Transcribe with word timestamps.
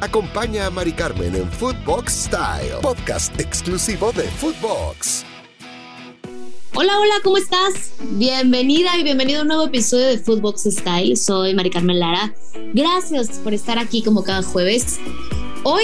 Acompaña 0.00 0.66
a 0.66 0.70
Mari 0.70 0.92
Carmen 0.92 1.34
en 1.34 1.50
Footbox 1.50 2.26
Style, 2.26 2.76
podcast 2.82 3.38
exclusivo 3.40 4.12
de 4.12 4.22
Footbox. 4.22 5.24
Hola, 6.76 7.00
hola, 7.00 7.14
¿cómo 7.24 7.36
estás? 7.36 7.94
Bienvenida 8.12 8.96
y 8.96 9.02
bienvenido 9.02 9.40
a 9.40 9.42
un 9.42 9.48
nuevo 9.48 9.64
episodio 9.64 10.06
de 10.06 10.18
Footbox 10.18 10.68
Style. 10.70 11.16
Soy 11.16 11.52
Mari 11.52 11.70
Carmen 11.70 11.98
Lara. 11.98 12.32
Gracias 12.74 13.40
por 13.42 13.52
estar 13.52 13.76
aquí 13.76 14.00
como 14.00 14.22
cada 14.22 14.44
jueves. 14.44 15.00
Hoy 15.64 15.82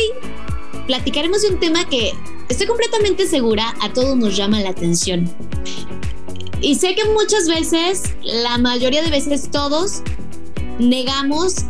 platicaremos 0.87 1.43
de 1.43 1.49
un 1.49 1.59
tema 1.59 1.85
que 1.89 2.12
estoy 2.49 2.69
completamente 2.69 3.27
segura 3.27 3.75
a 3.81 3.93
todos 3.93 4.17
nos 4.17 4.37
llama 4.37 4.61
la 4.61 4.69
atención. 4.69 5.29
Y 6.61 6.77
sé 6.77 6.95
que 6.95 7.05
muchas 7.07 7.49
veces, 7.49 8.15
la 8.23 8.59
mayoría 8.59 9.03
de 9.03 9.11
veces 9.11 9.51
todos, 9.51 10.03
negamos 10.79 11.65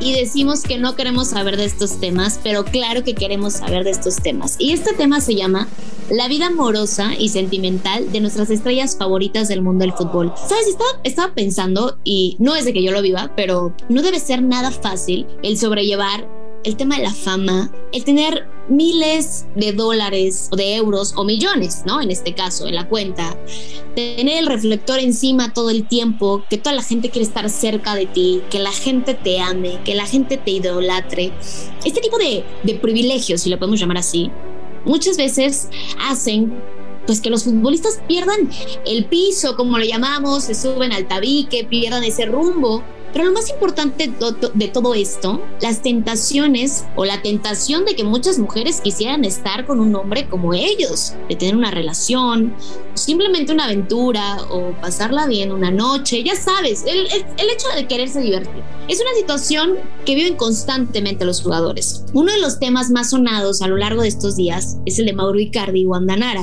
y 0.00 0.12
decimos 0.12 0.62
que 0.62 0.78
no 0.78 0.96
queremos 0.96 1.28
saber 1.28 1.56
de 1.56 1.66
estos 1.66 2.00
temas, 2.00 2.40
pero 2.42 2.64
claro 2.64 3.04
que 3.04 3.14
queremos 3.14 3.54
saber 3.54 3.84
de 3.84 3.90
estos 3.90 4.16
temas. 4.16 4.56
Y 4.58 4.72
este 4.72 4.94
tema 4.94 5.20
se 5.20 5.34
llama 5.34 5.68
la 6.10 6.26
vida 6.26 6.46
amorosa 6.46 7.14
y 7.16 7.28
sentimental 7.28 8.10
de 8.10 8.20
nuestras 8.20 8.50
estrellas 8.50 8.96
favoritas 8.96 9.48
del 9.48 9.62
mundo 9.62 9.84
del 9.84 9.92
fútbol. 9.92 10.32
¿Sabes? 10.36 10.76
Estaba, 11.04 11.34
pensando, 11.34 11.98
y 12.02 12.36
no 12.38 12.56
es 12.56 12.64
de 12.64 12.72
que 12.72 12.82
yo 12.82 12.92
lo 12.92 13.02
viva, 13.02 13.32
pero 13.36 13.74
no 13.88 14.02
debe 14.02 14.18
ser 14.18 14.42
nada 14.42 14.70
fácil 14.70 15.26
el 15.42 15.58
sobrellevar 15.58 16.26
el 16.64 16.76
tema 16.76 16.96
de 16.96 17.04
la 17.04 17.14
fama, 17.14 17.70
el 17.92 18.04
tener 18.04 18.46
miles 18.70 19.46
de 19.56 19.72
dólares 19.72 20.48
o 20.50 20.56
de 20.56 20.76
euros 20.76 21.12
o 21.16 21.24
millones, 21.24 21.82
¿no? 21.84 22.00
En 22.00 22.10
este 22.10 22.34
caso, 22.34 22.66
en 22.66 22.76
la 22.76 22.88
cuenta, 22.88 23.36
tener 23.94 24.38
el 24.38 24.46
reflector 24.46 24.98
encima 24.98 25.52
todo 25.52 25.70
el 25.70 25.86
tiempo, 25.86 26.42
que 26.48 26.56
toda 26.56 26.74
la 26.74 26.82
gente 26.82 27.10
quiere 27.10 27.26
estar 27.26 27.50
cerca 27.50 27.94
de 27.94 28.06
ti, 28.06 28.42
que 28.50 28.58
la 28.60 28.72
gente 28.72 29.14
te 29.14 29.40
ame, 29.40 29.80
que 29.84 29.94
la 29.94 30.06
gente 30.06 30.36
te 30.36 30.52
idolatre. 30.52 31.32
Este 31.84 32.00
tipo 32.00 32.16
de, 32.16 32.44
de 32.62 32.74
privilegios, 32.76 33.42
si 33.42 33.50
lo 33.50 33.58
podemos 33.58 33.80
llamar 33.80 33.98
así, 33.98 34.30
muchas 34.84 35.16
veces 35.16 35.68
hacen 36.08 36.54
pues 37.06 37.20
que 37.20 37.30
los 37.30 37.44
futbolistas 37.44 38.00
pierdan 38.06 38.50
el 38.86 39.06
piso, 39.06 39.56
como 39.56 39.78
lo 39.78 39.84
llamamos, 39.84 40.44
se 40.44 40.54
suben 40.54 40.92
al 40.92 41.08
tabique, 41.08 41.64
pierdan 41.64 42.04
ese 42.04 42.26
rumbo 42.26 42.84
pero 43.12 43.24
lo 43.24 43.32
más 43.32 43.50
importante 43.50 44.12
de 44.54 44.68
todo 44.68 44.94
esto, 44.94 45.42
las 45.60 45.82
tentaciones 45.82 46.84
o 46.96 47.04
la 47.04 47.22
tentación 47.22 47.84
de 47.84 47.94
que 47.94 48.04
muchas 48.04 48.38
mujeres 48.38 48.80
quisieran 48.80 49.24
estar 49.24 49.66
con 49.66 49.80
un 49.80 49.94
hombre 49.96 50.28
como 50.28 50.54
ellos, 50.54 51.14
de 51.28 51.36
tener 51.36 51.56
una 51.56 51.70
relación, 51.70 52.54
simplemente 52.94 53.52
una 53.52 53.64
aventura 53.64 54.38
o 54.50 54.72
pasarla 54.80 55.26
bien 55.26 55.52
una 55.52 55.70
noche, 55.70 56.22
ya 56.22 56.36
sabes, 56.36 56.84
el, 56.86 57.06
hecho 57.06 57.68
de 57.74 57.86
quererse 57.86 58.20
divertir. 58.20 58.62
Es 58.88 59.00
una 59.00 59.10
situación 59.18 59.74
que 60.04 60.14
viven 60.14 60.36
constantemente 60.36 61.24
los 61.24 61.42
jugadores. 61.42 62.04
Uno 62.12 62.32
de 62.32 62.40
los 62.40 62.58
temas 62.58 62.90
más 62.90 63.10
sonados 63.10 63.62
a 63.62 63.68
lo 63.68 63.76
largo 63.76 64.02
de 64.02 64.08
estos 64.08 64.36
días 64.36 64.78
es 64.86 64.98
el 64.98 65.06
de 65.06 65.12
Mauro 65.12 65.38
Icardi 65.38 65.82
y 65.82 65.86
Wanda 65.86 66.16
Nara. 66.16 66.42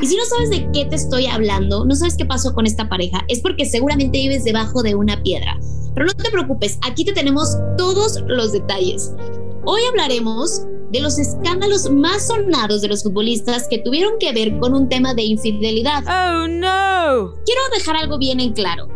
Y 0.00 0.06
si 0.06 0.16
no 0.16 0.24
sabes 0.24 0.50
de 0.50 0.68
qué 0.72 0.84
te 0.84 0.96
estoy 0.96 1.26
hablando, 1.26 1.84
no 1.84 1.94
sabes 1.94 2.16
qué 2.16 2.24
pasó 2.24 2.54
con 2.54 2.66
esta 2.66 2.88
pareja, 2.88 3.24
es 3.28 3.40
porque 3.40 3.66
seguramente 3.66 4.18
vives 4.18 4.44
debajo 4.44 4.82
de 4.82 4.94
una 4.94 5.22
piedra. 5.22 5.58
Pero 5.94 6.06
no 6.16 6.24
te 6.24 6.30
preocupes, 6.30 6.78
aquí 6.82 7.04
te 7.04 7.12
tenemos 7.12 7.56
todos 7.76 8.22
los 8.26 8.52
detalles. 8.52 9.12
Hoy 9.64 9.82
hablaremos 9.90 10.62
de 10.90 11.00
los 11.00 11.18
escándalos 11.18 11.90
más 11.90 12.28
sonados 12.28 12.80
de 12.80 12.88
los 12.88 13.02
futbolistas 13.02 13.66
que 13.68 13.78
tuvieron 13.78 14.18
que 14.18 14.32
ver 14.32 14.58
con 14.58 14.74
un 14.74 14.88
tema 14.88 15.12
de 15.12 15.24
infidelidad. 15.24 16.02
Oh 16.06 16.48
no. 16.48 17.34
Quiero 17.44 17.60
dejar 17.74 17.96
algo 17.96 18.18
bien 18.18 18.40
en 18.40 18.52
claro 18.52 18.88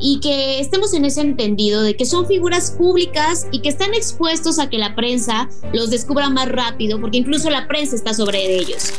y 0.00 0.20
que 0.20 0.58
estemos 0.60 0.92
en 0.94 1.04
ese 1.04 1.20
entendido 1.20 1.82
de 1.82 1.96
que 1.96 2.04
son 2.04 2.26
figuras 2.26 2.72
públicas 2.72 3.46
y 3.52 3.60
que 3.60 3.68
están 3.68 3.94
expuestos 3.94 4.58
a 4.58 4.68
que 4.68 4.78
la 4.78 4.94
prensa 4.94 5.48
los 5.72 5.90
descubra 5.90 6.30
más 6.30 6.48
rápido, 6.48 7.00
porque 7.00 7.18
incluso 7.18 7.50
la 7.50 7.68
prensa 7.68 7.94
está 7.94 8.14
sobre 8.14 8.56
ellos. 8.56 8.90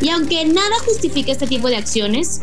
Y 0.00 0.10
aunque 0.10 0.44
nada 0.44 0.76
justifica 0.84 1.32
este 1.32 1.46
tipo 1.46 1.68
de 1.68 1.76
acciones, 1.76 2.42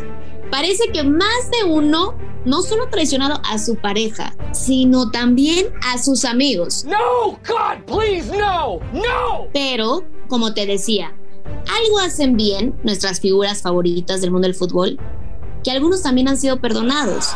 parece 0.52 0.92
que 0.92 1.02
más 1.02 1.50
de 1.50 1.64
uno 1.64 2.14
no 2.44 2.60
solo 2.60 2.88
traicionado 2.90 3.40
a 3.42 3.58
su 3.58 3.74
pareja, 3.76 4.36
sino 4.52 5.10
también 5.10 5.68
a 5.82 5.96
sus 5.96 6.26
amigos. 6.26 6.84
No, 6.84 7.38
God, 7.48 7.86
please, 7.86 8.30
no, 8.36 8.78
no. 8.92 9.48
Pero, 9.54 10.04
como 10.28 10.52
te 10.52 10.66
decía, 10.66 11.16
algo 11.82 11.98
hacen 12.00 12.36
bien 12.36 12.78
nuestras 12.82 13.18
figuras 13.18 13.62
favoritas 13.62 14.20
del 14.20 14.30
mundo 14.30 14.46
del 14.46 14.54
fútbol, 14.54 14.98
que 15.64 15.70
algunos 15.70 16.02
también 16.02 16.28
han 16.28 16.36
sido 16.36 16.60
perdonados. 16.60 17.30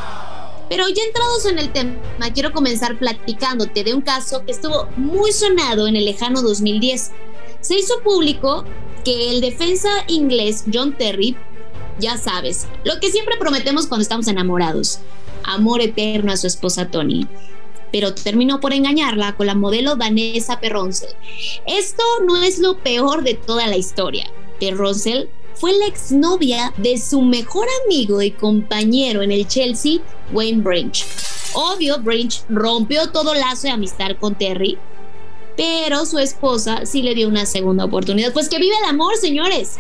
Pero 0.69 0.87
ya 0.87 1.03
entrados 1.03 1.47
en 1.47 1.59
el 1.59 1.73
tema, 1.73 1.97
quiero 2.35 2.53
comenzar 2.53 2.99
platicándote 2.99 3.83
de 3.83 3.95
un 3.95 4.03
caso 4.03 4.45
que 4.45 4.53
estuvo 4.53 4.89
muy 4.99 5.33
sonado 5.33 5.87
en 5.87 5.97
el 5.97 6.05
lejano 6.05 6.43
2010. 6.43 7.13
Se 7.63 7.79
hizo 7.79 7.95
público 8.05 8.65
que 9.07 9.31
el 9.31 9.41
defensa 9.41 9.89
inglés 10.07 10.65
John 10.71 10.99
Terry 10.99 11.35
ya 11.99 12.19
sabes, 12.19 12.67
lo 12.85 13.01
que 13.01 13.11
siempre 13.11 13.37
prometemos 13.39 13.87
cuando 13.87 14.03
estamos 14.03 14.29
enamorados, 14.29 15.01
amor 15.45 15.81
eterno 15.81 16.33
a 16.33 16.37
su 16.37 16.47
esposa 16.47 16.89
Tony. 16.91 17.27
Pero 17.93 18.15
terminó 18.15 18.61
por 18.61 18.73
engañarla 18.73 19.37
con 19.37 19.47
la 19.47 19.55
modelo 19.55 19.97
Vanessa 19.97 20.61
Perroncel. 20.61 21.11
Esto 21.67 22.03
no 22.27 22.37
es 22.43 22.59
lo 22.59 22.79
peor 22.79 23.23
de 23.23 23.35
toda 23.35 23.67
la 23.69 23.77
historia. 23.77 24.29
Perroncel 24.59 25.31
fue 25.55 25.73
la 25.79 25.87
exnovia 25.87 26.75
de 26.77 26.99
su 26.99 27.23
mejor 27.23 27.67
amigo 27.85 28.21
y 28.21 28.33
compañero 28.33 29.23
en 29.23 29.33
el 29.33 29.47
Chelsea, 29.47 30.01
Wayne 30.33 30.63
Branch. 30.63 31.05
Obvio, 31.55 31.99
Branch 32.01 32.43
rompió 32.51 33.11
todo 33.11 33.35
lazo 33.35 33.63
de 33.63 33.71
amistad 33.71 34.11
con 34.21 34.35
Terry, 34.35 34.77
pero 35.57 36.05
su 36.05 36.19
esposa 36.19 36.85
sí 36.85 37.03
le 37.03 37.15
dio 37.15 37.29
una 37.29 37.47
segunda 37.47 37.87
oportunidad. 37.87 38.33
Pues 38.33 38.49
que 38.51 38.59
vive 38.59 38.77
el 38.77 38.91
amor, 38.91 39.17
señores. 39.17 39.79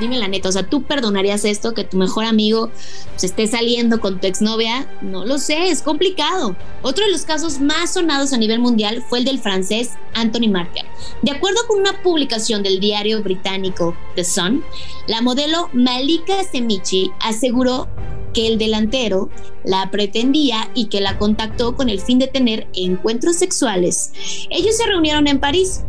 Dime 0.00 0.18
la 0.18 0.28
neta, 0.28 0.48
o 0.48 0.52
sea, 0.52 0.66
¿tú 0.66 0.82
perdonarías 0.82 1.44
esto? 1.44 1.74
Que 1.74 1.84
tu 1.84 1.96
mejor 1.96 2.24
amigo 2.24 2.70
se 3.16 3.26
esté 3.26 3.46
saliendo 3.46 4.00
con 4.00 4.20
tu 4.20 4.26
exnovia. 4.26 4.88
No 5.02 5.24
lo 5.24 5.38
sé, 5.38 5.68
es 5.68 5.82
complicado. 5.82 6.56
Otro 6.82 7.04
de 7.04 7.12
los 7.12 7.22
casos 7.22 7.60
más 7.60 7.94
sonados 7.94 8.32
a 8.32 8.38
nivel 8.38 8.58
mundial 8.58 9.04
fue 9.08 9.18
el 9.18 9.24
del 9.24 9.38
francés 9.38 9.90
Anthony 10.14 10.48
Martial. 10.50 10.86
De 11.22 11.32
acuerdo 11.32 11.60
con 11.68 11.80
una 11.80 12.02
publicación 12.02 12.62
del 12.62 12.80
diario 12.80 13.22
británico 13.22 13.96
The 14.16 14.24
Sun, 14.24 14.64
la 15.06 15.20
modelo 15.20 15.68
Malika 15.72 16.42
Semichi 16.44 17.10
aseguró 17.20 17.88
que 18.32 18.46
el 18.46 18.58
delantero 18.58 19.28
la 19.64 19.90
pretendía 19.90 20.70
y 20.74 20.86
que 20.86 21.00
la 21.00 21.18
contactó 21.18 21.76
con 21.76 21.88
el 21.88 22.00
fin 22.00 22.18
de 22.18 22.26
tener 22.26 22.66
encuentros 22.74 23.36
sexuales. 23.36 24.12
Ellos 24.50 24.76
se 24.76 24.86
reunieron 24.86 25.26
en 25.26 25.38
París. 25.38 25.82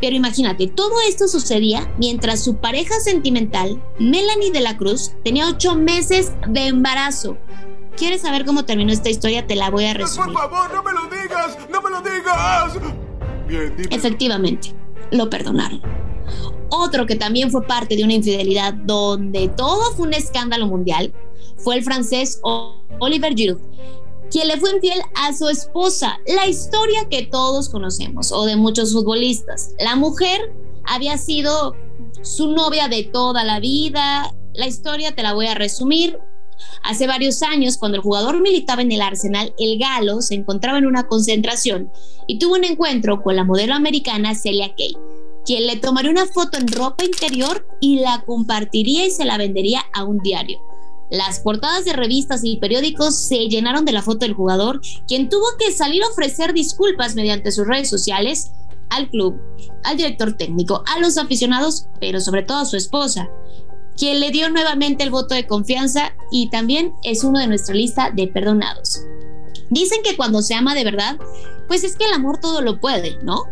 Pero 0.00 0.16
imagínate, 0.16 0.66
todo 0.66 0.92
esto 1.08 1.28
sucedía 1.28 1.92
mientras 1.98 2.42
su 2.42 2.56
pareja 2.56 2.98
sentimental, 3.00 3.82
Melanie 3.98 4.50
de 4.50 4.60
la 4.60 4.76
Cruz, 4.76 5.12
tenía 5.24 5.48
ocho 5.48 5.74
meses 5.76 6.32
de 6.48 6.66
embarazo. 6.66 7.38
¿Quieres 7.96 8.22
saber 8.22 8.44
cómo 8.44 8.64
terminó 8.64 8.92
esta 8.92 9.08
historia? 9.08 9.46
Te 9.46 9.54
la 9.54 9.70
voy 9.70 9.84
a 9.84 9.94
resumir. 9.94 10.32
Por 10.32 10.50
favor, 10.50 10.74
no 10.74 10.82
me 10.82 10.92
lo 10.92 11.02
digas, 11.04 11.58
no 11.70 11.80
me 11.80 11.90
lo 11.90 12.00
digas. 12.00 12.74
Bien, 13.46 13.74
Efectivamente, 13.90 14.74
lo 15.12 15.30
perdonaron. 15.30 15.80
Otro 16.70 17.06
que 17.06 17.14
también 17.14 17.50
fue 17.50 17.62
parte 17.62 17.96
de 17.96 18.02
una 18.02 18.14
infidelidad 18.14 18.74
donde 18.74 19.48
todo 19.48 19.92
fue 19.92 20.08
un 20.08 20.14
escándalo 20.14 20.66
mundial 20.66 21.12
fue 21.56 21.76
el 21.76 21.82
francés 21.82 22.40
Oliver 22.98 23.34
Giroud, 23.34 23.60
quien 24.34 24.48
le 24.48 24.56
fue 24.56 24.74
infiel 24.74 25.00
a 25.14 25.32
su 25.32 25.48
esposa. 25.48 26.18
La 26.26 26.48
historia 26.48 27.06
que 27.08 27.22
todos 27.22 27.68
conocemos, 27.68 28.32
o 28.32 28.46
de 28.46 28.56
muchos 28.56 28.92
futbolistas. 28.92 29.70
La 29.78 29.94
mujer 29.94 30.52
había 30.84 31.18
sido 31.18 31.76
su 32.22 32.50
novia 32.50 32.88
de 32.88 33.04
toda 33.04 33.44
la 33.44 33.60
vida. 33.60 34.34
La 34.52 34.66
historia 34.66 35.14
te 35.14 35.22
la 35.22 35.34
voy 35.34 35.46
a 35.46 35.54
resumir. 35.54 36.18
Hace 36.82 37.06
varios 37.06 37.44
años, 37.44 37.78
cuando 37.78 37.94
el 37.94 38.02
jugador 38.02 38.42
militaba 38.42 38.82
en 38.82 38.90
el 38.90 39.02
Arsenal, 39.02 39.54
el 39.56 39.78
galo 39.78 40.20
se 40.20 40.34
encontraba 40.34 40.78
en 40.78 40.86
una 40.86 41.06
concentración 41.06 41.92
y 42.26 42.40
tuvo 42.40 42.54
un 42.54 42.64
encuentro 42.64 43.22
con 43.22 43.36
la 43.36 43.44
modelo 43.44 43.74
americana 43.74 44.34
Celia 44.34 44.74
Kay, 44.74 44.96
quien 45.46 45.68
le 45.68 45.76
tomaría 45.76 46.10
una 46.10 46.26
foto 46.26 46.58
en 46.58 46.66
ropa 46.66 47.04
interior 47.04 47.68
y 47.80 48.00
la 48.00 48.24
compartiría 48.26 49.06
y 49.06 49.12
se 49.12 49.26
la 49.26 49.38
vendería 49.38 49.84
a 49.92 50.02
un 50.02 50.18
diario. 50.18 50.58
Las 51.14 51.38
portadas 51.38 51.84
de 51.84 51.92
revistas 51.92 52.40
y 52.42 52.56
periódicos 52.56 53.16
se 53.16 53.46
llenaron 53.46 53.84
de 53.84 53.92
la 53.92 54.02
foto 54.02 54.26
del 54.26 54.34
jugador, 54.34 54.80
quien 55.06 55.28
tuvo 55.28 55.46
que 55.60 55.70
salir 55.70 56.02
a 56.02 56.08
ofrecer 56.08 56.52
disculpas 56.52 57.14
mediante 57.14 57.52
sus 57.52 57.68
redes 57.68 57.88
sociales 57.88 58.50
al 58.90 59.08
club, 59.10 59.40
al 59.84 59.96
director 59.96 60.32
técnico, 60.32 60.82
a 60.92 60.98
los 60.98 61.16
aficionados, 61.16 61.86
pero 62.00 62.20
sobre 62.20 62.42
todo 62.42 62.58
a 62.58 62.64
su 62.64 62.76
esposa, 62.76 63.28
quien 63.96 64.18
le 64.18 64.32
dio 64.32 64.50
nuevamente 64.50 65.04
el 65.04 65.10
voto 65.10 65.36
de 65.36 65.46
confianza 65.46 66.16
y 66.32 66.50
también 66.50 66.92
es 67.04 67.22
uno 67.22 67.38
de 67.38 67.46
nuestra 67.46 67.76
lista 67.76 68.10
de 68.10 68.26
perdonados. 68.26 69.00
Dicen 69.70 70.00
que 70.02 70.16
cuando 70.16 70.42
se 70.42 70.54
ama 70.54 70.74
de 70.74 70.82
verdad, 70.82 71.16
pues 71.68 71.84
es 71.84 71.94
que 71.94 72.06
el 72.06 72.12
amor 72.12 72.38
todo 72.40 72.60
lo 72.60 72.80
puede, 72.80 73.18
¿no? 73.22 73.44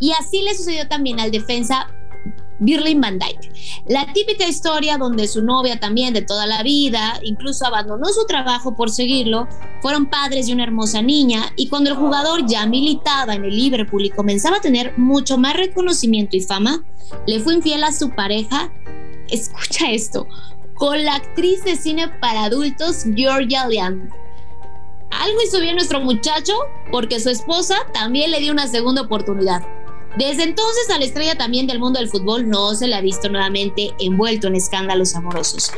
Y 0.00 0.10
así 0.10 0.42
le 0.42 0.56
sucedió 0.56 0.88
también 0.88 1.20
al 1.20 1.30
defensa 1.30 1.86
Virlin 2.58 3.00
van 3.00 3.18
Dijk. 3.18 3.52
La 3.86 4.12
típica 4.12 4.46
historia 4.46 4.98
donde 4.98 5.28
su 5.28 5.42
novia 5.42 5.78
también 5.78 6.14
de 6.14 6.22
toda 6.22 6.46
la 6.46 6.62
vida, 6.62 7.20
incluso 7.22 7.66
abandonó 7.66 8.06
su 8.08 8.26
trabajo 8.26 8.74
por 8.74 8.90
seguirlo, 8.90 9.48
fueron 9.80 10.06
padres 10.06 10.46
de 10.46 10.54
una 10.54 10.64
hermosa 10.64 11.02
niña 11.02 11.52
y 11.56 11.68
cuando 11.68 11.90
el 11.90 11.96
jugador 11.96 12.46
ya 12.46 12.66
militaba 12.66 13.34
en 13.34 13.44
el 13.44 13.56
Liverpool 13.56 14.04
y 14.04 14.10
comenzaba 14.10 14.56
a 14.58 14.60
tener 14.60 14.96
mucho 14.98 15.38
más 15.38 15.54
reconocimiento 15.54 16.36
y 16.36 16.40
fama, 16.40 16.84
le 17.26 17.40
fue 17.40 17.54
infiel 17.54 17.84
a 17.84 17.92
su 17.92 18.10
pareja. 18.10 18.72
Escucha 19.28 19.90
esto, 19.90 20.26
con 20.74 21.04
la 21.04 21.16
actriz 21.16 21.64
de 21.64 21.76
cine 21.76 22.08
para 22.20 22.44
adultos 22.44 23.04
Georgia 23.14 23.66
Leand. 23.66 24.10
Algo 25.10 25.38
hizo 25.42 25.60
bien 25.60 25.76
nuestro 25.76 26.00
muchacho 26.00 26.52
porque 26.90 27.20
su 27.20 27.30
esposa 27.30 27.76
también 27.92 28.30
le 28.30 28.40
dio 28.40 28.52
una 28.52 28.66
segunda 28.66 29.02
oportunidad. 29.02 29.62
Desde 30.16 30.44
entonces 30.44 30.88
a 30.90 30.98
la 30.98 31.04
estrella 31.04 31.36
también 31.36 31.66
del 31.66 31.78
mundo 31.78 31.98
del 31.98 32.08
fútbol 32.08 32.48
no 32.48 32.74
se 32.74 32.86
le 32.86 32.94
ha 32.94 33.00
visto 33.02 33.28
nuevamente 33.28 33.94
envuelto 33.98 34.46
en 34.46 34.56
escándalos 34.56 35.14
amorosos. 35.14 35.70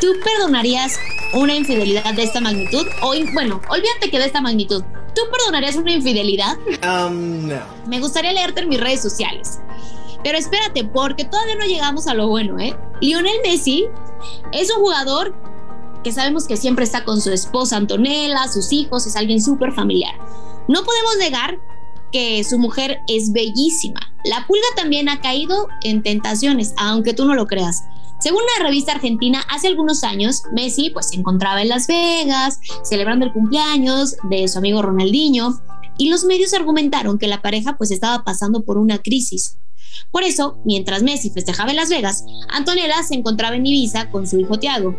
¿Tú 0.00 0.12
perdonarías 0.22 0.96
una 1.32 1.54
infidelidad 1.54 2.14
de 2.14 2.22
esta 2.22 2.40
magnitud? 2.40 2.86
O, 3.02 3.14
bueno, 3.32 3.60
olvídate 3.68 4.10
que 4.10 4.18
de 4.18 4.26
esta 4.26 4.40
magnitud. 4.40 4.84
¿Tú 5.14 5.22
perdonarías 5.30 5.76
una 5.76 5.92
infidelidad? 5.92 6.56
Um, 6.82 7.48
no. 7.48 7.60
Me 7.86 8.00
gustaría 8.00 8.32
leerte 8.32 8.60
en 8.60 8.68
mis 8.68 8.80
redes 8.80 9.02
sociales. 9.02 9.60
Pero 10.22 10.38
espérate, 10.38 10.84
porque 10.84 11.24
todavía 11.24 11.56
no 11.56 11.64
llegamos 11.64 12.06
a 12.06 12.14
lo 12.14 12.28
bueno, 12.28 12.58
¿eh? 12.58 12.76
Lionel 13.00 13.36
Messi 13.44 13.86
es 14.52 14.70
un 14.70 14.82
jugador 14.82 15.34
que 16.02 16.12
sabemos 16.12 16.46
que 16.46 16.56
siempre 16.56 16.84
está 16.84 17.04
con 17.04 17.20
su 17.20 17.30
esposa 17.32 17.76
Antonella, 17.76 18.46
sus 18.48 18.72
hijos, 18.72 19.06
es 19.06 19.16
alguien 19.16 19.42
súper 19.42 19.72
familiar. 19.72 20.14
No 20.68 20.84
podemos 20.84 21.16
negar 21.18 21.58
que 22.14 22.44
su 22.44 22.60
mujer 22.60 23.00
es 23.08 23.32
bellísima. 23.32 23.98
La 24.24 24.46
pulga 24.46 24.68
también 24.76 25.08
ha 25.08 25.20
caído 25.20 25.66
en 25.82 26.00
tentaciones, 26.04 26.72
aunque 26.76 27.12
tú 27.12 27.24
no 27.24 27.34
lo 27.34 27.48
creas. 27.48 27.82
Según 28.20 28.42
la 28.56 28.64
revista 28.64 28.92
argentina, 28.92 29.42
hace 29.50 29.66
algunos 29.66 30.04
años, 30.04 30.44
Messi 30.52 30.90
pues 30.90 31.08
se 31.08 31.16
encontraba 31.16 31.60
en 31.60 31.70
Las 31.70 31.88
Vegas, 31.88 32.60
celebrando 32.84 33.26
el 33.26 33.32
cumpleaños 33.32 34.14
de 34.30 34.46
su 34.46 34.58
amigo 34.58 34.80
Ronaldinho, 34.80 35.60
y 35.98 36.08
los 36.08 36.22
medios 36.22 36.54
argumentaron 36.54 37.18
que 37.18 37.26
la 37.26 37.42
pareja 37.42 37.76
pues 37.76 37.90
estaba 37.90 38.22
pasando 38.22 38.62
por 38.62 38.78
una 38.78 38.98
crisis. 38.98 39.58
Por 40.12 40.22
eso, 40.22 40.60
mientras 40.64 41.02
Messi 41.02 41.30
festejaba 41.30 41.70
en 41.70 41.76
Las 41.76 41.88
Vegas, 41.88 42.24
Antonella 42.48 43.02
se 43.02 43.16
encontraba 43.16 43.56
en 43.56 43.66
Ibiza 43.66 44.08
con 44.10 44.28
su 44.28 44.38
hijo 44.38 44.60
Tiago. 44.60 44.94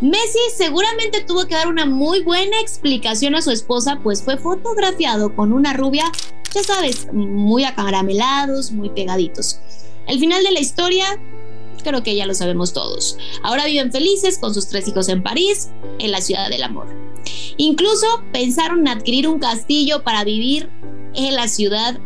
Messi 0.00 0.38
seguramente 0.56 1.24
tuvo 1.26 1.46
que 1.46 1.56
dar 1.56 1.66
una 1.66 1.84
muy 1.84 2.22
buena 2.22 2.60
explicación 2.60 3.34
a 3.34 3.42
su 3.42 3.50
esposa, 3.50 3.98
pues 4.04 4.22
fue 4.22 4.36
fotografiado 4.36 5.34
con 5.34 5.52
una 5.52 5.72
rubia 5.72 6.04
ya 6.54 6.62
sabes, 6.62 7.08
muy 7.12 7.64
acaramelados, 7.64 8.70
muy 8.70 8.88
pegaditos. 8.90 9.58
El 10.06 10.18
final 10.18 10.44
de 10.44 10.52
la 10.52 10.60
historia, 10.60 11.20
creo 11.82 12.02
que 12.02 12.14
ya 12.14 12.26
lo 12.26 12.34
sabemos 12.34 12.72
todos. 12.72 13.18
Ahora 13.42 13.66
viven 13.66 13.90
felices 13.90 14.38
con 14.38 14.54
sus 14.54 14.68
tres 14.68 14.86
hijos 14.86 15.08
en 15.08 15.22
París, 15.22 15.70
en 15.98 16.12
la 16.12 16.20
ciudad 16.20 16.48
del 16.48 16.62
amor. 16.62 16.86
Incluso 17.56 18.06
pensaron 18.32 18.80
en 18.80 18.88
adquirir 18.88 19.28
un 19.28 19.38
castillo 19.38 20.02
para 20.02 20.24
vivir 20.24 20.68
en 21.14 21.34
la 21.34 21.48
ciudad 21.48 21.98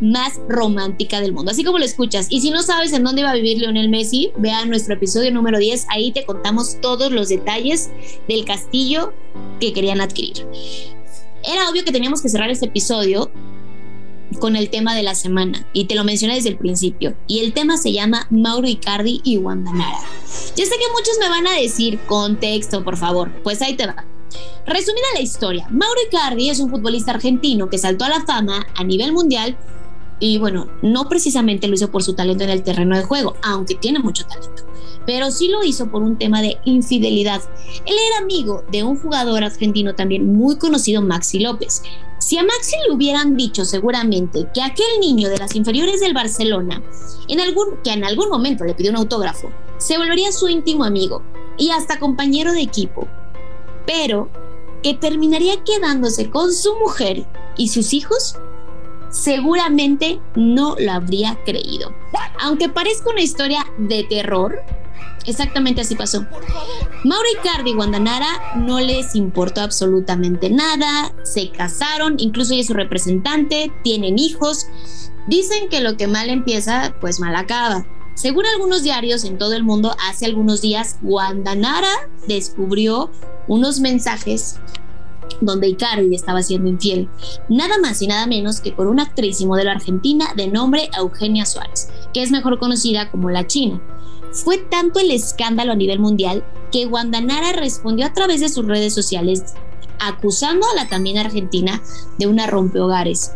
más 0.00 0.34
romántica 0.48 1.20
del 1.20 1.32
mundo, 1.32 1.50
así 1.50 1.64
como 1.64 1.78
lo 1.78 1.84
escuchas. 1.84 2.26
Y 2.28 2.40
si 2.40 2.50
no 2.50 2.62
sabes 2.62 2.92
en 2.92 3.02
dónde 3.02 3.22
va 3.22 3.30
a 3.30 3.34
vivir 3.34 3.58
Lionel 3.58 3.88
Messi, 3.88 4.30
vea 4.36 4.64
nuestro 4.66 4.94
episodio 4.94 5.32
número 5.32 5.58
10, 5.58 5.86
ahí 5.88 6.12
te 6.12 6.24
contamos 6.26 6.80
todos 6.80 7.10
los 7.10 7.28
detalles 7.28 7.90
del 8.28 8.44
castillo 8.44 9.14
que 9.58 9.72
querían 9.72 10.00
adquirir. 10.00 10.46
Era 11.42 11.70
obvio 11.70 11.84
que 11.84 11.92
teníamos 11.92 12.20
que 12.20 12.28
cerrar 12.28 12.50
este 12.50 12.66
episodio 12.66 13.30
con 14.38 14.56
el 14.56 14.70
tema 14.70 14.94
de 14.94 15.02
la 15.02 15.14
semana 15.14 15.66
y 15.72 15.84
te 15.84 15.94
lo 15.94 16.04
mencioné 16.04 16.34
desde 16.34 16.50
el 16.50 16.58
principio. 16.58 17.16
Y 17.26 17.40
el 17.40 17.52
tema 17.52 17.76
se 17.76 17.92
llama 17.92 18.26
Mauro 18.30 18.68
Icardi 18.68 19.20
y 19.24 19.38
Nara. 19.38 20.00
Yo 20.56 20.64
sé 20.64 20.70
que 20.70 20.92
muchos 20.92 21.18
me 21.20 21.28
van 21.28 21.46
a 21.46 21.60
decir 21.60 21.98
contexto, 22.06 22.84
por 22.84 22.96
favor. 22.96 23.30
Pues 23.42 23.62
ahí 23.62 23.76
te 23.76 23.86
va. 23.86 24.04
Resumida 24.66 25.06
la 25.14 25.20
historia, 25.20 25.66
Mauro 25.70 26.00
Icardi 26.08 26.50
es 26.50 26.58
un 26.58 26.70
futbolista 26.70 27.12
argentino 27.12 27.70
que 27.70 27.78
saltó 27.78 28.04
a 28.04 28.08
la 28.08 28.24
fama 28.24 28.66
a 28.74 28.84
nivel 28.84 29.12
mundial 29.12 29.56
y 30.18 30.38
bueno, 30.38 30.68
no 30.82 31.08
precisamente 31.08 31.68
lo 31.68 31.74
hizo 31.74 31.90
por 31.90 32.02
su 32.02 32.14
talento 32.14 32.44
en 32.44 32.50
el 32.50 32.62
terreno 32.62 32.96
de 32.96 33.04
juego, 33.04 33.36
aunque 33.42 33.74
tiene 33.74 33.98
mucho 33.98 34.26
talento, 34.26 34.64
pero 35.04 35.30
sí 35.30 35.48
lo 35.48 35.62
hizo 35.62 35.90
por 35.90 36.02
un 36.02 36.16
tema 36.16 36.40
de 36.40 36.56
infidelidad. 36.64 37.42
Él 37.84 37.94
era 38.08 38.18
amigo 38.22 38.64
de 38.72 38.82
un 38.82 38.98
jugador 38.98 39.44
argentino 39.44 39.94
también 39.94 40.34
muy 40.34 40.56
conocido, 40.56 41.02
Maxi 41.02 41.38
López, 41.38 41.82
si 42.18 42.38
a 42.38 42.42
Maxi 42.42 42.76
le 42.86 42.94
hubieran 42.94 43.36
dicho 43.36 43.64
seguramente 43.64 44.48
que 44.54 44.62
aquel 44.62 45.00
niño 45.00 45.28
de 45.28 45.38
las 45.38 45.54
inferiores 45.54 46.00
del 46.00 46.14
Barcelona, 46.14 46.82
en 47.28 47.40
algún, 47.40 47.78
que 47.84 47.92
en 47.92 48.04
algún 48.04 48.28
momento 48.28 48.64
le 48.64 48.74
pidió 48.74 48.90
un 48.90 48.96
autógrafo, 48.96 49.50
se 49.78 49.98
volvería 49.98 50.32
su 50.32 50.48
íntimo 50.48 50.84
amigo 50.84 51.22
y 51.58 51.70
hasta 51.70 51.98
compañero 51.98 52.52
de 52.52 52.62
equipo, 52.62 53.06
pero 53.86 54.30
que 54.82 54.94
terminaría 54.94 55.62
quedándose 55.64 56.30
con 56.30 56.52
su 56.52 56.74
mujer 56.76 57.26
y 57.56 57.68
sus 57.68 57.92
hijos, 57.92 58.36
seguramente 59.10 60.20
no 60.34 60.76
lo 60.78 60.92
habría 60.92 61.38
creído. 61.44 61.94
Aunque 62.40 62.68
parezca 62.68 63.10
una 63.10 63.22
historia 63.22 63.66
de 63.78 64.04
terror, 64.04 64.62
Exactamente 65.26 65.80
así 65.80 65.96
pasó. 65.96 66.24
Mauro 67.04 67.28
Icardi 67.40 67.70
y 67.70 67.74
Guandanara 67.74 68.28
no 68.56 68.78
les 68.80 69.16
importó 69.16 69.60
absolutamente 69.60 70.50
nada, 70.50 71.12
se 71.24 71.50
casaron, 71.50 72.14
incluso 72.18 72.52
ella 72.52 72.60
es 72.60 72.68
su 72.68 72.74
representante, 72.74 73.72
tienen 73.82 74.18
hijos. 74.18 74.68
Dicen 75.26 75.68
que 75.68 75.80
lo 75.80 75.96
que 75.96 76.06
mal 76.06 76.30
empieza, 76.30 76.94
pues 77.00 77.18
mal 77.18 77.34
acaba. 77.34 77.84
Según 78.14 78.46
algunos 78.46 78.82
diarios 78.82 79.24
en 79.24 79.36
todo 79.36 79.54
el 79.54 79.64
mundo, 79.64 79.94
hace 80.08 80.26
algunos 80.26 80.62
días 80.62 80.96
Guandanara 81.02 81.92
descubrió 82.28 83.10
unos 83.48 83.80
mensajes 83.80 84.58
donde 85.40 85.68
Icardi 85.68 86.14
estaba 86.14 86.42
siendo 86.42 86.68
infiel, 86.68 87.08
nada 87.48 87.78
más 87.78 88.00
y 88.02 88.06
nada 88.06 88.26
menos 88.26 88.60
que 88.60 88.72
por 88.72 88.86
una 88.86 89.04
actriz 89.04 89.40
y 89.40 89.46
modelo 89.46 89.70
argentina 89.70 90.32
de 90.36 90.48
nombre 90.48 90.90
Eugenia 90.98 91.46
Suárez, 91.46 91.88
que 92.12 92.22
es 92.22 92.30
mejor 92.30 92.58
conocida 92.58 93.10
como 93.10 93.30
la 93.30 93.46
China. 93.46 93.80
Fue 94.32 94.58
tanto 94.58 95.00
el 95.00 95.10
escándalo 95.10 95.72
a 95.72 95.76
nivel 95.76 95.98
mundial 95.98 96.44
que 96.70 96.86
Guandanara 96.86 97.52
respondió 97.52 98.06
a 98.06 98.12
través 98.12 98.40
de 98.40 98.48
sus 98.48 98.66
redes 98.66 98.94
sociales 98.94 99.54
acusando 99.98 100.66
a 100.66 100.74
la 100.74 100.88
también 100.88 101.18
argentina 101.18 101.82
de 102.18 102.26
una 102.26 102.46
rompehogares. 102.46 103.32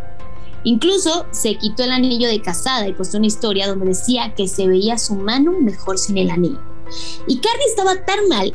Incluso 0.62 1.26
se 1.30 1.56
quitó 1.56 1.84
el 1.84 1.92
anillo 1.92 2.28
de 2.28 2.42
casada 2.42 2.86
y 2.86 2.92
puso 2.92 3.16
una 3.16 3.26
historia 3.26 3.66
donde 3.66 3.86
decía 3.86 4.34
que 4.34 4.46
se 4.46 4.66
veía 4.66 4.98
su 4.98 5.14
mano 5.14 5.52
mejor 5.52 5.98
sin 5.98 6.18
el 6.18 6.30
anillo. 6.30 6.60
Y 7.26 7.38
Cardi 7.38 7.64
estaba 7.66 8.04
tan 8.04 8.28
mal 8.28 8.54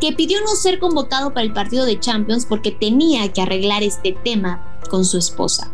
que 0.00 0.12
pidió 0.12 0.40
no 0.42 0.54
ser 0.56 0.78
convocado 0.78 1.32
para 1.32 1.44
el 1.44 1.52
partido 1.52 1.84
de 1.84 1.98
Champions 1.98 2.46
porque 2.46 2.70
tenía 2.70 3.32
que 3.32 3.42
arreglar 3.42 3.82
este 3.82 4.12
tema 4.12 4.78
con 4.90 5.04
su 5.04 5.18
esposa. 5.18 5.72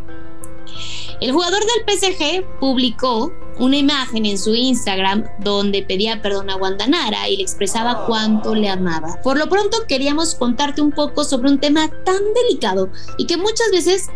El 1.20 1.32
jugador 1.32 1.60
del 1.60 1.98
PSG 1.98 2.44
publicó 2.58 3.32
una 3.58 3.76
imagen 3.76 4.26
en 4.26 4.38
su 4.38 4.54
Instagram 4.54 5.24
donde 5.40 5.82
pedía 5.82 6.20
perdón 6.20 6.50
a 6.50 6.56
Guandanara 6.56 7.28
y 7.28 7.36
le 7.36 7.42
expresaba 7.42 8.06
cuánto 8.06 8.54
le 8.54 8.68
amaba. 8.68 9.20
Por 9.22 9.38
lo 9.38 9.48
pronto 9.48 9.84
queríamos 9.86 10.34
contarte 10.34 10.80
un 10.80 10.90
poco 10.90 11.24
sobre 11.24 11.50
un 11.50 11.60
tema 11.60 11.88
tan 12.04 12.20
delicado 12.34 12.90
y 13.18 13.26
que 13.26 13.36
muchas 13.36 13.70
veces 13.70 14.08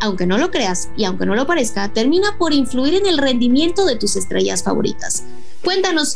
aunque 0.00 0.26
no 0.26 0.38
lo 0.38 0.50
creas 0.50 0.90
y 0.96 1.04
aunque 1.04 1.26
no 1.26 1.34
lo 1.34 1.46
parezca, 1.46 1.92
termina 1.92 2.36
por 2.38 2.52
influir 2.52 2.94
en 2.94 3.06
el 3.06 3.18
rendimiento 3.18 3.84
de 3.86 3.96
tus 3.96 4.16
estrellas 4.16 4.62
favoritas. 4.62 5.24
Cuéntanos, 5.62 6.14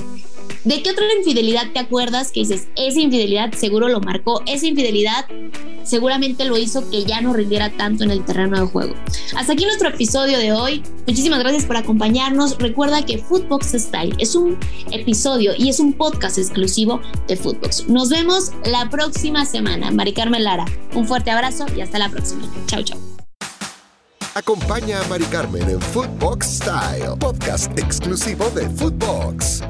¿De 0.68 0.82
qué 0.82 0.90
otra 0.90 1.06
infidelidad 1.16 1.62
te 1.72 1.78
acuerdas 1.78 2.30
que 2.30 2.40
dices, 2.40 2.68
esa 2.76 3.00
infidelidad 3.00 3.54
seguro 3.54 3.88
lo 3.88 4.00
marcó, 4.00 4.42
esa 4.44 4.66
infidelidad 4.66 5.25
seguramente 5.82 6.44
lo 6.44 6.58
hizo 6.58 6.90
que 6.90 7.06
ya 7.06 7.22
no 7.22 7.32
rindiera 7.32 7.70
tanto 7.70 8.04
en 8.04 8.10
el 8.10 8.22
terreno 8.22 8.60
de 8.60 8.66
juego? 8.66 8.94
Hasta 9.34 9.54
aquí 9.54 9.64
nuestro 9.64 9.88
episodio 9.88 10.37
de 10.37 10.52
hoy. 10.52 10.82
Muchísimas 11.06 11.38
gracias 11.38 11.64
por 11.64 11.78
acompañarnos. 11.78 12.58
Recuerda 12.58 13.06
que 13.06 13.16
Footbox 13.16 13.68
Style 13.78 14.14
es 14.18 14.34
un 14.34 14.58
episodio 14.90 15.54
y 15.56 15.70
es 15.70 15.80
un 15.80 15.94
podcast 15.94 16.37
exclusivo 16.37 17.00
de 17.28 17.37
Footbox. 17.37 17.88
Nos 17.88 18.10
vemos 18.10 18.52
la 18.66 18.90
próxima 18.90 19.46
semana. 19.46 19.90
Mari 19.90 20.12
Carmen 20.12 20.44
Lara, 20.44 20.66
un 20.94 21.08
fuerte 21.08 21.30
abrazo 21.30 21.64
y 21.75 21.80
hasta 21.80 21.98
la 21.98 22.10
próxima. 22.10 22.42
Chao, 22.66 22.82
chao. 22.82 22.98
Acompaña 24.34 25.00
a 25.00 25.08
Mari 25.08 25.25
Carmen 25.25 25.62
en 25.62 25.80
Footbox 25.80 26.58
Style, 26.58 27.16
podcast 27.18 27.72
exclusivo 27.78 28.50
de 28.50 28.68
Footbox. 28.68 29.62